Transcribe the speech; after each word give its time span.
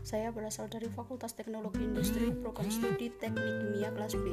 Saya 0.00 0.32
berasal 0.32 0.72
dari 0.72 0.88
Fakultas 0.88 1.36
Teknologi 1.36 1.84
Industri 1.84 2.32
Program 2.32 2.72
Studi 2.72 3.12
Teknik 3.12 3.64
Kimia 3.64 3.92
kelas 3.92 4.16
B. 4.16 4.26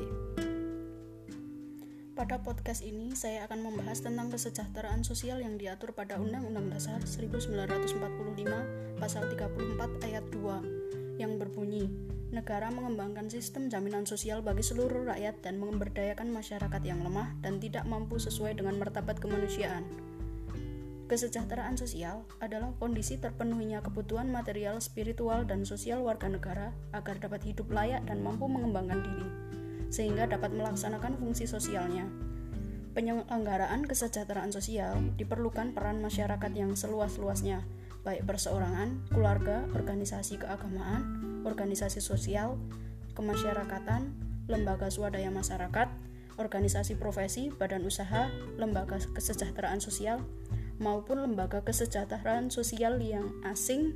Pada 2.16 2.40
podcast 2.40 2.86
ini, 2.86 3.12
saya 3.18 3.50
akan 3.50 3.66
membahas 3.68 4.00
tentang 4.00 4.32
kesejahteraan 4.32 5.04
sosial 5.04 5.42
yang 5.42 5.60
diatur 5.60 5.92
pada 5.92 6.22
Undang-Undang 6.22 6.72
Dasar 6.72 7.00
1945 7.04 8.00
Pasal 9.02 9.28
34 9.32 10.08
Ayat 10.08 10.24
2 10.30 11.20
yang 11.20 11.36
berbunyi, 11.36 11.92
Negara 12.32 12.72
mengembangkan 12.72 13.28
sistem 13.28 13.68
jaminan 13.68 14.08
sosial 14.08 14.40
bagi 14.40 14.64
seluruh 14.64 15.04
rakyat 15.04 15.44
dan 15.44 15.60
memberdayakan 15.60 16.32
masyarakat 16.32 16.80
yang 16.88 17.04
lemah 17.04 17.36
dan 17.44 17.60
tidak 17.60 17.84
mampu 17.84 18.24
sesuai 18.24 18.56
dengan 18.56 18.80
martabat 18.80 19.20
kemanusiaan. 19.20 19.84
Kesejahteraan 21.12 21.76
sosial 21.76 22.24
adalah 22.40 22.72
kondisi 22.80 23.20
terpenuhinya 23.20 23.84
kebutuhan 23.84 24.32
material, 24.32 24.80
spiritual, 24.80 25.44
dan 25.44 25.68
sosial 25.68 26.00
warga 26.08 26.32
negara 26.32 26.72
agar 26.96 27.20
dapat 27.20 27.44
hidup 27.44 27.68
layak 27.68 28.00
dan 28.08 28.24
mampu 28.24 28.48
mengembangkan 28.48 29.04
diri, 29.04 29.28
sehingga 29.92 30.24
dapat 30.24 30.56
melaksanakan 30.56 31.20
fungsi 31.20 31.52
sosialnya. 31.52 32.08
Penyelenggaraan 32.96 33.84
kesejahteraan 33.92 34.56
sosial 34.56 35.04
diperlukan 35.20 35.76
peran 35.76 36.00
masyarakat 36.00 36.52
yang 36.56 36.80
seluas-luasnya, 36.80 37.68
baik 38.08 38.24
perseorangan, 38.24 39.04
keluarga, 39.12 39.68
organisasi 39.76 40.40
keagamaan, 40.40 41.44
organisasi 41.44 42.00
sosial, 42.00 42.56
kemasyarakatan, 43.20 44.16
lembaga 44.48 44.88
swadaya 44.88 45.28
masyarakat, 45.28 45.92
organisasi 46.40 46.96
profesi, 46.96 47.52
badan 47.52 47.84
usaha, 47.84 48.32
lembaga 48.56 48.96
kesejahteraan 49.12 49.84
sosial, 49.84 50.24
maupun 50.82 51.22
lembaga 51.22 51.62
kesejahteraan 51.62 52.50
sosial 52.50 52.98
yang 52.98 53.30
asing 53.46 53.94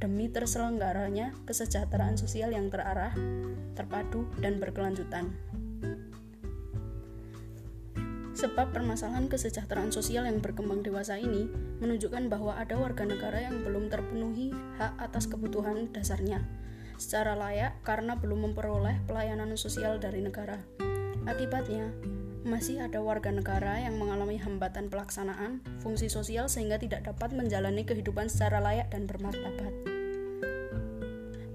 demi 0.00 0.32
terselenggaranya 0.32 1.36
kesejahteraan 1.44 2.16
sosial 2.16 2.50
yang 2.50 2.72
terarah, 2.72 3.12
terpadu, 3.76 4.24
dan 4.40 4.56
berkelanjutan. 4.56 5.36
Sebab 8.34 8.74
permasalahan 8.74 9.30
kesejahteraan 9.30 9.94
sosial 9.94 10.26
yang 10.26 10.42
berkembang 10.42 10.82
dewasa 10.82 11.20
ini 11.20 11.46
menunjukkan 11.78 12.26
bahwa 12.26 12.58
ada 12.58 12.74
warga 12.74 13.06
negara 13.06 13.44
yang 13.44 13.62
belum 13.62 13.92
terpenuhi 13.92 14.50
hak 14.80 14.98
atas 14.98 15.30
kebutuhan 15.30 15.92
dasarnya 15.94 16.42
secara 16.98 17.34
layak 17.34 17.78
karena 17.82 18.14
belum 18.18 18.50
memperoleh 18.50 19.02
pelayanan 19.06 19.54
sosial 19.58 19.98
dari 19.98 20.22
negara. 20.22 20.58
Akibatnya, 21.26 21.90
masih 22.44 22.84
ada 22.84 23.00
warga 23.00 23.32
negara 23.32 23.80
yang 23.80 23.96
mengalami 23.96 24.36
hambatan 24.36 24.92
pelaksanaan 24.92 25.64
fungsi 25.80 26.12
sosial 26.12 26.44
sehingga 26.52 26.76
tidak 26.76 27.08
dapat 27.08 27.32
menjalani 27.32 27.88
kehidupan 27.88 28.28
secara 28.28 28.60
layak 28.60 28.92
dan 28.92 29.08
bermartabat. 29.08 29.72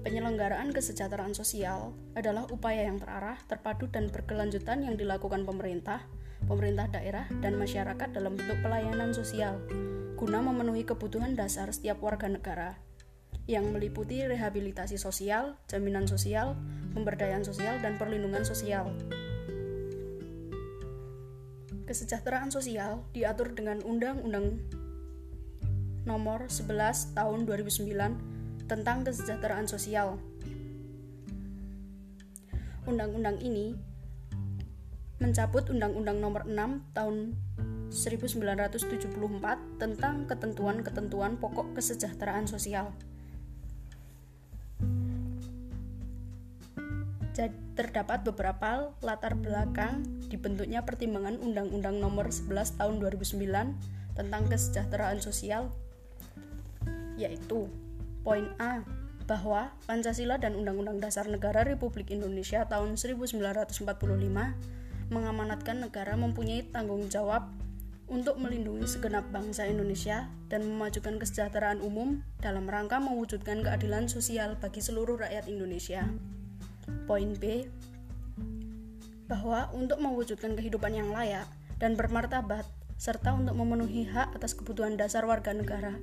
Penyelenggaraan 0.02 0.74
kesejahteraan 0.74 1.30
sosial 1.30 1.94
adalah 2.18 2.42
upaya 2.50 2.90
yang 2.90 2.98
terarah, 2.98 3.38
terpadu, 3.46 3.86
dan 3.86 4.10
berkelanjutan 4.10 4.82
yang 4.82 4.98
dilakukan 4.98 5.46
pemerintah, 5.46 6.02
pemerintah 6.50 6.90
daerah, 6.90 7.30
dan 7.38 7.54
masyarakat 7.54 8.10
dalam 8.10 8.34
bentuk 8.34 8.58
pelayanan 8.58 9.14
sosial, 9.14 9.62
guna 10.18 10.42
memenuhi 10.42 10.82
kebutuhan 10.82 11.38
dasar 11.38 11.70
setiap 11.70 12.02
warga 12.02 12.26
negara, 12.26 12.80
yang 13.46 13.70
meliputi 13.70 14.26
rehabilitasi 14.26 14.98
sosial, 14.98 15.54
jaminan 15.70 16.10
sosial, 16.10 16.58
pemberdayaan 16.96 17.46
sosial, 17.46 17.78
dan 17.78 17.94
perlindungan 17.94 18.42
sosial. 18.42 18.90
Kesejahteraan 21.90 22.54
sosial 22.54 23.02
diatur 23.10 23.50
dengan 23.50 23.82
Undang-Undang 23.82 24.62
Nomor 26.06 26.46
11 26.46 27.18
Tahun 27.18 27.38
2009 27.42 28.70
tentang 28.70 29.02
Kesejahteraan 29.02 29.66
Sosial. 29.66 30.22
Undang-undang 32.86 33.42
ini 33.42 33.74
mencabut 35.18 35.66
Undang-Undang 35.66 36.22
Nomor 36.22 36.46
6 36.46 36.94
Tahun 36.94 37.34
1974 37.90 39.82
tentang 39.82 40.30
ketentuan-ketentuan 40.30 41.42
pokok 41.42 41.74
kesejahteraan 41.74 42.46
sosial. 42.46 42.94
Terdapat 47.78 48.26
beberapa 48.26 48.92
latar 49.00 49.38
belakang 49.38 50.04
dibentuknya 50.28 50.84
pertimbangan 50.84 51.40
Undang-Undang 51.40 51.96
Nomor 52.02 52.28
11 52.28 52.76
Tahun 52.76 52.94
2009 53.00 54.18
tentang 54.18 54.42
kesejahteraan 54.50 55.24
sosial 55.24 55.72
yaitu 57.16 57.68
poin 58.20 58.52
A 58.60 58.84
bahwa 59.24 59.70
Pancasila 59.86 60.42
dan 60.42 60.58
Undang-Undang 60.58 60.98
Dasar 60.98 61.30
Negara 61.30 61.62
Republik 61.62 62.10
Indonesia 62.10 62.66
tahun 62.66 62.98
1945 62.98 63.86
mengamanatkan 65.14 65.76
negara 65.78 66.18
mempunyai 66.18 66.66
tanggung 66.68 67.06
jawab 67.06 67.46
untuk 68.10 68.42
melindungi 68.42 68.90
segenap 68.90 69.22
bangsa 69.30 69.70
Indonesia 69.70 70.26
dan 70.50 70.66
memajukan 70.66 71.22
kesejahteraan 71.22 71.78
umum 71.78 72.26
dalam 72.42 72.66
rangka 72.66 72.98
mewujudkan 72.98 73.62
keadilan 73.62 74.10
sosial 74.10 74.58
bagi 74.58 74.82
seluruh 74.82 75.22
rakyat 75.22 75.46
Indonesia. 75.46 76.10
Poin 77.08 77.34
B 77.36 77.66
bahwa 79.30 79.70
untuk 79.70 80.02
mewujudkan 80.02 80.58
kehidupan 80.58 80.90
yang 80.90 81.14
layak 81.14 81.46
dan 81.78 81.94
bermartabat 81.94 82.66
serta 82.98 83.32
untuk 83.32 83.54
memenuhi 83.54 84.10
hak 84.10 84.34
atas 84.34 84.58
kebutuhan 84.58 84.98
dasar 84.98 85.22
warga 85.22 85.54
negara 85.54 85.96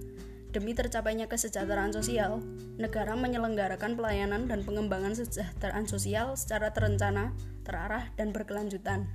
demi 0.56 0.72
tercapainya 0.72 1.28
kesejahteraan 1.28 1.92
sosial, 1.92 2.40
negara 2.80 3.14
menyelenggarakan 3.14 4.00
pelayanan 4.00 4.48
dan 4.48 4.64
pengembangan 4.64 5.14
kesejahteraan 5.14 5.86
sosial 5.86 6.34
secara 6.40 6.72
terencana, 6.72 7.36
terarah, 7.68 8.10
dan 8.16 8.32
berkelanjutan. 8.32 9.06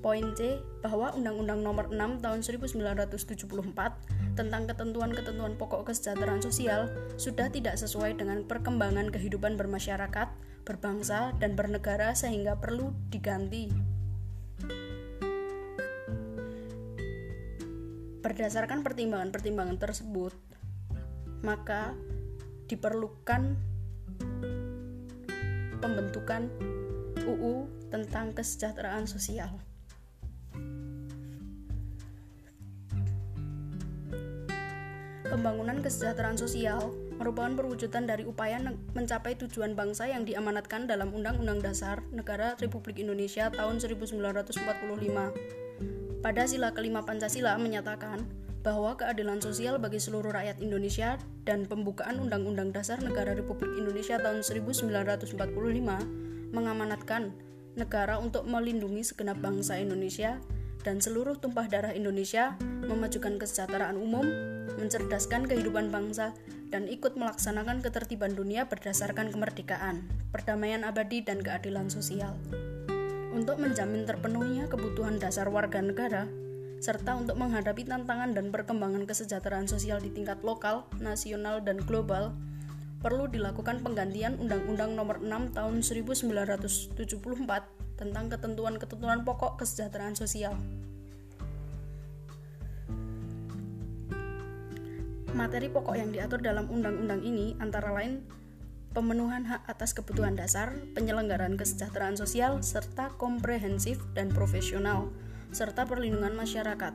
Poin 0.00 0.32
C 0.32 0.56
bahwa 0.80 1.12
Undang-Undang 1.12 1.60
Nomor 1.60 1.92
6 1.92 2.24
Tahun 2.24 2.40
1974 2.40 4.32
tentang 4.32 4.62
ketentuan-ketentuan 4.64 5.60
pokok 5.60 5.92
kesejahteraan 5.92 6.40
sosial 6.40 6.88
sudah 7.20 7.52
tidak 7.52 7.76
sesuai 7.76 8.16
dengan 8.16 8.48
perkembangan 8.48 9.12
kehidupan 9.12 9.60
bermasyarakat, 9.60 10.28
berbangsa, 10.64 11.36
dan 11.36 11.52
bernegara 11.52 12.16
sehingga 12.16 12.56
perlu 12.56 12.96
diganti. 13.12 13.68
Berdasarkan 18.24 18.80
pertimbangan-pertimbangan 18.80 19.76
tersebut, 19.76 20.32
maka 21.44 21.92
diperlukan 22.72 23.52
pembentukan 25.84 26.48
UU 27.20 27.68
tentang 27.92 28.32
kesejahteraan 28.32 29.04
sosial. 29.04 29.69
Pembangunan 35.30 35.78
kesejahteraan 35.78 36.34
sosial 36.34 36.90
merupakan 37.14 37.54
perwujudan 37.54 38.02
dari 38.02 38.26
upaya 38.26 38.58
mencapai 38.98 39.38
tujuan 39.38 39.78
bangsa 39.78 40.10
yang 40.10 40.26
diamanatkan 40.26 40.90
dalam 40.90 41.14
Undang-Undang 41.14 41.62
Dasar 41.62 42.02
Negara 42.10 42.58
Republik 42.58 42.98
Indonesia 42.98 43.46
tahun 43.54 43.78
1945. 43.78 44.26
Pada 46.18 46.42
sila 46.50 46.74
kelima 46.74 47.06
Pancasila 47.06 47.54
menyatakan 47.62 48.26
bahwa 48.66 48.98
keadilan 48.98 49.38
sosial 49.38 49.78
bagi 49.78 50.02
seluruh 50.02 50.34
rakyat 50.34 50.58
Indonesia 50.58 51.14
dan 51.46 51.62
pembukaan 51.62 52.18
Undang-Undang 52.18 52.74
Dasar 52.74 52.98
Negara 52.98 53.30
Republik 53.38 53.70
Indonesia 53.78 54.18
tahun 54.18 54.42
1945 54.42 55.30
mengamanatkan 56.50 57.30
negara 57.78 58.18
untuk 58.18 58.50
melindungi 58.50 59.06
segenap 59.06 59.38
bangsa 59.38 59.78
Indonesia 59.78 60.42
dan 60.80 60.98
seluruh 60.98 61.36
tumpah 61.36 61.68
darah 61.68 61.92
Indonesia, 61.92 62.56
memajukan 62.88 63.36
kesejahteraan 63.36 64.00
umum, 64.00 64.24
mencerdaskan 64.78 65.48
kehidupan 65.48 65.90
bangsa, 65.90 66.36
dan 66.70 66.86
ikut 66.86 67.18
melaksanakan 67.18 67.82
ketertiban 67.82 68.36
dunia 68.38 68.70
berdasarkan 68.70 69.34
kemerdekaan, 69.34 70.06
perdamaian 70.30 70.86
abadi, 70.86 71.26
dan 71.26 71.42
keadilan 71.42 71.90
sosial. 71.90 72.38
Untuk 73.34 73.58
menjamin 73.58 74.06
terpenuhnya 74.06 74.70
kebutuhan 74.70 75.18
dasar 75.18 75.50
warga 75.50 75.82
negara, 75.82 76.30
serta 76.80 77.18
untuk 77.18 77.36
menghadapi 77.36 77.84
tantangan 77.84 78.32
dan 78.32 78.48
perkembangan 78.48 79.04
kesejahteraan 79.04 79.68
sosial 79.68 80.00
di 80.00 80.08
tingkat 80.10 80.40
lokal, 80.46 80.88
nasional, 80.98 81.60
dan 81.60 81.82
global, 81.82 82.32
perlu 83.00 83.28
dilakukan 83.28 83.80
penggantian 83.80 84.36
Undang-Undang 84.40 84.96
Nomor 84.96 85.20
6 85.24 85.56
Tahun 85.56 85.76
1974 85.80 86.96
tentang 88.00 88.32
ketentuan-ketentuan 88.32 89.28
pokok 89.28 89.60
kesejahteraan 89.60 90.16
sosial. 90.16 90.56
Materi 95.40 95.72
pokok 95.72 95.96
yang 95.96 96.12
diatur 96.12 96.44
dalam 96.44 96.68
undang-undang 96.68 97.24
ini 97.24 97.56
antara 97.64 97.96
lain 97.96 98.20
pemenuhan 98.92 99.48
hak 99.48 99.64
atas 99.72 99.96
kebutuhan 99.96 100.36
dasar, 100.36 100.68
penyelenggaraan 100.92 101.56
kesejahteraan 101.56 102.12
sosial, 102.12 102.60
serta 102.60 103.16
komprehensif 103.16 104.04
dan 104.12 104.28
profesional, 104.28 105.08
serta 105.48 105.88
perlindungan 105.88 106.36
masyarakat. 106.36 106.92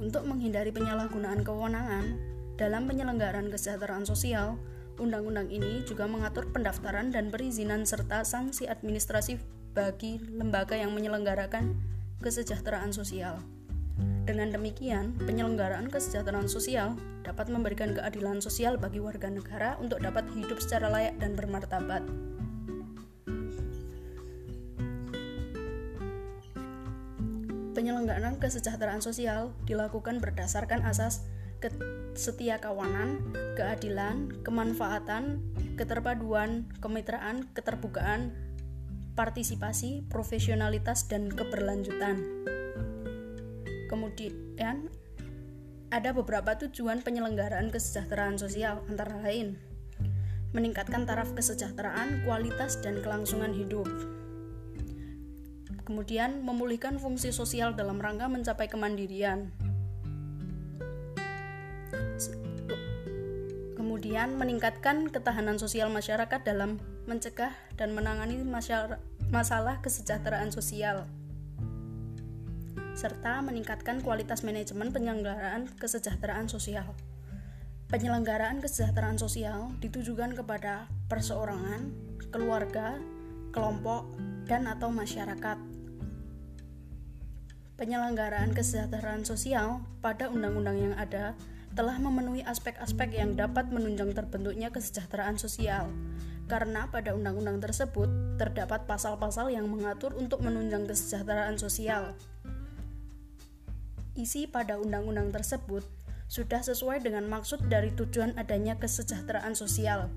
Untuk 0.00 0.24
menghindari 0.24 0.72
penyalahgunaan 0.72 1.44
kewenangan 1.44 2.16
dalam 2.56 2.88
penyelenggaraan 2.88 3.52
kesejahteraan 3.52 4.08
sosial, 4.08 4.56
undang-undang 4.96 5.52
ini 5.52 5.84
juga 5.84 6.08
mengatur 6.08 6.48
pendaftaran 6.48 7.12
dan 7.12 7.28
perizinan 7.28 7.84
serta 7.84 8.24
sanksi 8.24 8.64
administrasi 8.64 9.36
bagi 9.76 10.16
lembaga 10.24 10.72
yang 10.72 10.96
menyelenggarakan 10.96 11.76
kesejahteraan 12.24 12.96
sosial. 12.96 13.44
Dengan 14.28 14.52
demikian, 14.52 15.16
penyelenggaraan 15.24 15.88
kesejahteraan 15.88 16.52
sosial 16.52 17.00
dapat 17.24 17.48
memberikan 17.48 17.96
keadilan 17.96 18.44
sosial 18.44 18.76
bagi 18.76 19.00
warga 19.00 19.32
negara 19.32 19.80
untuk 19.80 20.04
dapat 20.04 20.28
hidup 20.36 20.60
secara 20.60 20.92
layak 20.92 21.16
dan 21.16 21.32
bermartabat. 21.32 22.04
Penyelenggaraan 27.72 28.36
kesejahteraan 28.42 29.00
sosial 29.00 29.54
dilakukan 29.64 30.18
berdasarkan 30.18 30.82
asas 30.84 31.24
kesetiakawanan, 31.58 33.34
keadilan, 33.58 34.34
kemanfaatan, 34.46 35.42
keterpaduan, 35.78 36.66
kemitraan, 36.82 37.46
keterbukaan, 37.54 38.34
partisipasi, 39.18 40.06
profesionalitas, 40.06 41.10
dan 41.10 41.30
keberlanjutan. 41.30 42.22
Kemudian 43.88 44.92
ada 45.88 46.12
beberapa 46.12 46.54
tujuan 46.60 47.00
penyelenggaraan 47.00 47.72
kesejahteraan 47.72 48.36
sosial 48.36 48.84
antara 48.92 49.16
lain 49.24 49.56
meningkatkan 50.56 51.04
taraf 51.04 51.36
kesejahteraan, 51.36 52.24
kualitas 52.24 52.80
dan 52.80 53.04
kelangsungan 53.04 53.52
hidup. 53.52 53.84
Kemudian 55.84 56.40
memulihkan 56.44 56.96
fungsi 57.00 57.32
sosial 57.32 57.76
dalam 57.76 58.00
rangka 58.00 58.28
mencapai 58.28 58.68
kemandirian. 58.68 59.52
Kemudian 63.76 64.36
meningkatkan 64.36 65.08
ketahanan 65.08 65.56
sosial 65.56 65.88
masyarakat 65.88 66.44
dalam 66.44 66.76
mencegah 67.08 67.52
dan 67.80 67.96
menangani 67.96 68.40
masalah 69.32 69.80
kesejahteraan 69.80 70.52
sosial 70.52 71.08
serta 72.98 73.38
meningkatkan 73.46 74.02
kualitas 74.02 74.42
manajemen 74.42 74.90
penyelenggaraan 74.90 75.70
kesejahteraan 75.78 76.50
sosial. 76.50 76.98
Penyelenggaraan 77.94 78.58
kesejahteraan 78.58 79.22
sosial 79.22 79.70
ditujukan 79.78 80.34
kepada 80.34 80.90
perseorangan, 81.06 81.94
keluarga, 82.34 82.98
kelompok, 83.54 84.02
dan 84.50 84.66
atau 84.66 84.90
masyarakat. 84.90 85.62
Penyelenggaraan 87.78 88.50
kesejahteraan 88.50 89.22
sosial 89.22 89.86
pada 90.02 90.26
undang-undang 90.26 90.90
yang 90.90 90.94
ada 90.98 91.38
telah 91.78 91.94
memenuhi 92.02 92.42
aspek-aspek 92.42 93.14
yang 93.14 93.38
dapat 93.38 93.70
menunjang 93.70 94.10
terbentuknya 94.10 94.74
kesejahteraan 94.74 95.38
sosial. 95.38 95.86
Karena 96.50 96.90
pada 96.90 97.14
undang-undang 97.14 97.62
tersebut 97.62 98.10
terdapat 98.42 98.90
pasal-pasal 98.90 99.54
yang 99.54 99.70
mengatur 99.70 100.18
untuk 100.18 100.42
menunjang 100.42 100.90
kesejahteraan 100.90 101.54
sosial 101.62 102.18
isi 104.18 104.50
pada 104.50 104.76
undang-undang 104.76 105.30
tersebut 105.30 105.86
sudah 106.28 106.60
sesuai 106.60 107.00
dengan 107.00 107.24
maksud 107.30 107.70
dari 107.72 107.94
tujuan 107.96 108.36
adanya 108.36 108.76
kesejahteraan 108.76 109.56
sosial. 109.56 110.12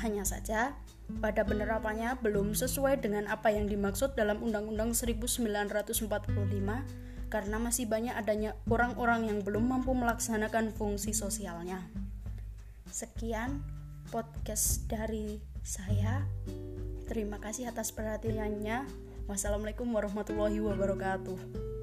Hanya 0.00 0.24
saja, 0.24 0.78
pada 1.22 1.46
penerapannya 1.46 2.18
belum 2.18 2.56
sesuai 2.56 2.98
dengan 3.04 3.30
apa 3.30 3.54
yang 3.54 3.70
dimaksud 3.70 4.18
dalam 4.18 4.42
Undang-Undang 4.42 4.96
1945 4.96 6.10
karena 7.30 7.56
masih 7.58 7.86
banyak 7.86 8.14
adanya 8.14 8.54
orang-orang 8.66 9.30
yang 9.30 9.38
belum 9.42 9.70
mampu 9.70 9.94
melaksanakan 9.94 10.74
fungsi 10.74 11.14
sosialnya. 11.14 11.86
Sekian 12.90 13.62
podcast 14.10 14.86
dari 14.86 15.42
saya. 15.62 16.22
Terima 17.06 17.38
kasih 17.38 17.70
atas 17.70 17.94
perhatiannya. 17.94 18.86
Wassalamualaikum 19.26 19.90
warahmatullahi 19.90 20.58
wabarakatuh. 20.62 21.75